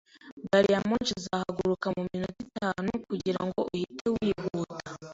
[0.49, 4.89] Gari ya moshi izahaguruka mu minota itanu kugirango uhite wihuta.